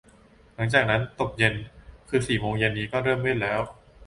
[0.55, 1.53] หลังจากนั้นตกเย็น
[2.09, 3.59] คือสี่โมงเย็นนี้ก็เริ่มมืดแล้ว